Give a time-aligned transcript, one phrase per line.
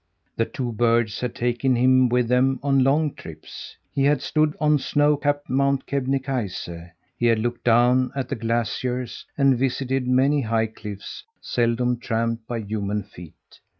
[0.35, 3.77] The two birds had taken him with them on long trips.
[3.93, 6.67] He had stood on snow capped Mount Kebnekaise,
[7.19, 13.03] had looked down at the glaciers and visited many high cliffs seldom tramped by human
[13.03, 13.59] feet.